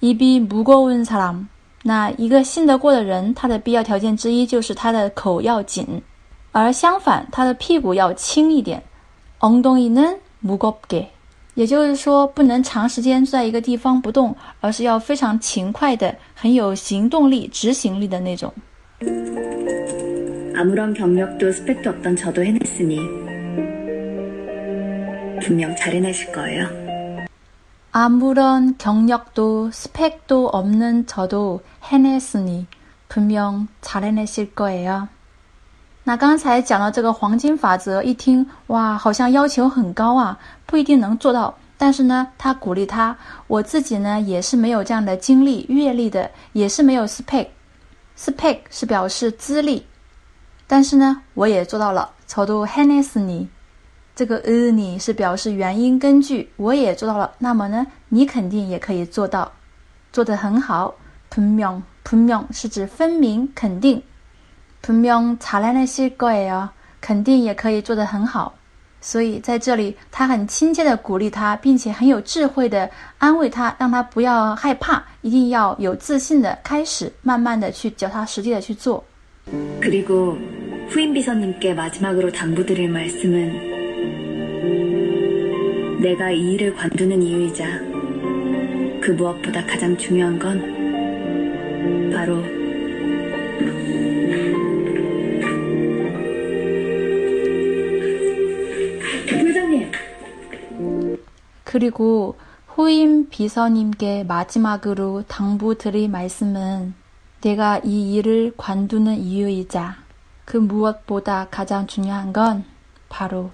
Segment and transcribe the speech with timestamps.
[0.00, 1.46] 입이무거운사람，
[1.82, 6.02] 那一个信得过的人，他的必要条件之一就是他的口要紧。
[6.52, 8.82] 而相反，他的屁股要轻一点。
[9.40, 11.06] 엉덩이는무겁게，
[11.54, 18.52] 也就是说，不能长时间坐在一个地方不动，而是要非常勤快的、很有行动力、执行力的那种。
[20.56, 22.98] 아무런 경력도 스펙도 없던 저도 해냈으니
[25.42, 26.79] 분명 잘 해내실 거예요.
[27.92, 32.66] 아무런 경력도 스펙도 없는 저도 해냈으니
[33.08, 35.08] 분명 잘 해내실 거예요.
[36.04, 41.54] 那刚才讲到这个黄金法则，一听哇，好像要求很高啊，不一定能做到。
[41.78, 43.16] 但是呢，他鼓励他，
[43.46, 49.84] 我自己呢也是没有这样的经历、阅历的，也是没有 spec。spec 是表示资历，
[50.66, 52.10] 但是呢，我也做到了。
[52.28, 53.46] 저도해냈으니，
[54.14, 57.32] 这个呃你是表示原因根据，我也做到了。
[57.38, 59.52] 那么呢，你肯定也可以做到，
[60.12, 60.94] 做得很好。
[61.30, 64.00] 분명분명是指分明、肯定。
[64.82, 66.68] 분명잘해내실거예요，
[67.00, 68.54] 肯定也可以做得很好。
[69.02, 72.88] 所以在这里，他很亲切地鼓励他，并且很有智慧地
[73.18, 79.04] 安慰他，让他不要害怕，一定要有自信地开始，慢慢地去脚踏实地地去做。
[79.80, 80.38] 그리고
[80.88, 83.69] 후임 비서님께 마지막으로 당부드릴 말씀은
[86.01, 87.63] 내가 이 일을 관두는 이유이자
[89.01, 90.59] 그 무엇보다 가장 중요한 건
[92.11, 92.41] 바로
[99.27, 99.91] 부장님.
[101.63, 102.35] 그리고
[102.65, 106.95] 후임 비서님께 마지막으로 당부드릴 말씀은
[107.41, 109.97] 내가 이 일을 관두는 이유이자
[110.45, 112.65] 그 무엇보다 가장 중요한 건
[113.07, 113.51] 바로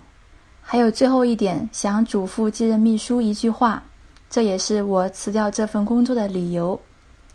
[0.66, 3.82] 还有最后一点，想嘱咐继任秘书一句话，
[4.30, 6.80] 这也是我辞掉这份工作的理由。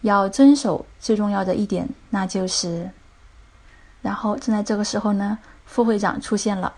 [0.02, 2.90] 要遵守最重要的一点，那就是……
[4.02, 6.74] 然后正在这个时候呢，副会长出现了。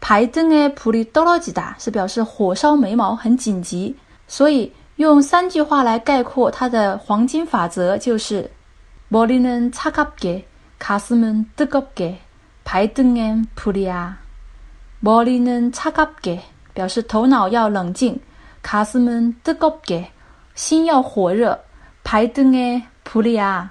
[0.00, 3.96] 발등에불이떨어지다是表示火烧眉毛、很紧急。
[4.28, 8.50] 所以用三句话来概括它的黄金法则就是：
[9.08, 10.46] 머리는차갑게
[10.78, 12.20] 가슴은 뜨겁게,
[12.64, 14.18] 발등엔 불이야.
[15.00, 16.42] 머리는 차갑게
[16.74, 18.20] 表示头脑要冷静
[18.62, 20.10] 가슴은 뜨겁게
[20.54, 21.58] 心要火热
[22.04, 23.70] 발등에 불이야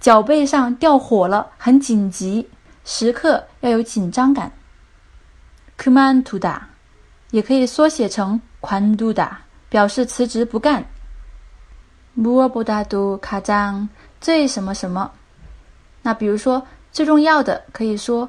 [0.00, 2.48] 脚背上掉火了，很紧急，
[2.84, 4.52] 时刻要有紧张感。
[5.78, 6.60] 그만두다
[7.30, 9.38] 也可以缩写成 관두다，
[9.68, 10.84] 表示辞职不干。
[12.14, 13.88] 무엇보다도 가장
[14.20, 15.10] 最什么什么。
[16.02, 18.28] 那比如说最重要的，可以说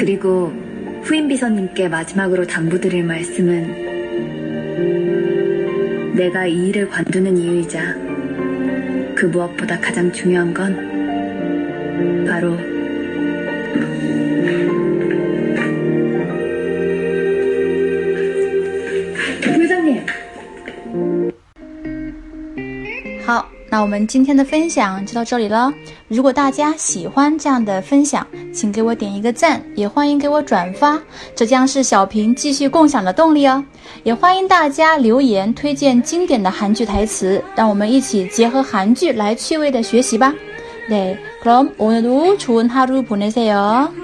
[0.00, 0.46] 그리고
[1.02, 3.90] 후임 비서님께 마지막으로 당부드릴 말씀은
[6.14, 7.94] 내가 이 일을 관두는 이유이자
[9.14, 12.56] 그 무엇보다 가장 중요한 건 바로
[23.79, 25.73] 那我们今天的分享就到这里了。
[26.07, 31.01] 如果大家喜欢这样的分享，请给我点一个赞，也欢迎给我转发，
[31.35, 33.63] 这将是小平继续共享的动力哦。
[34.03, 40.33] 也欢迎大家留言推荐经典的韩剧台词，让我们一起结合韩剧来趣味的学习吧。
[40.87, 43.98] 네, 그럼 오늘도 좋은 하루 보내세요.